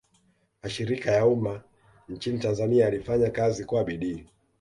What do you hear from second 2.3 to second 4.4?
tanzania yalifanya kazi kwa bidii